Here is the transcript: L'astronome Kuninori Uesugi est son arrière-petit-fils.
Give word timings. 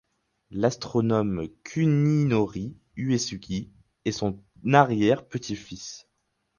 L'astronome 0.49 1.47
Kuninori 1.63 2.75
Uesugi 2.97 3.71
est 4.03 4.11
son 4.11 4.41
arrière-petit-fils. 4.73 6.07